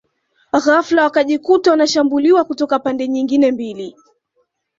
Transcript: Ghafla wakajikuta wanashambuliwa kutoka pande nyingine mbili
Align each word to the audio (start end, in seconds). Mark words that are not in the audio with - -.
Ghafla 0.65 1.03
wakajikuta 1.03 1.71
wanashambuliwa 1.71 2.43
kutoka 2.43 2.79
pande 2.79 3.07
nyingine 3.07 3.51
mbili 3.51 3.95